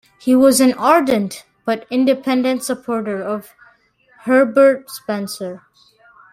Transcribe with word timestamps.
He 0.17 0.35
was 0.35 0.59
an 0.59 0.73
ardent 0.79 1.45
but 1.63 1.85
independent 1.91 2.63
supporter 2.63 3.21
of 3.21 3.53
Herbert 4.21 4.89
Spencer. 4.89 5.61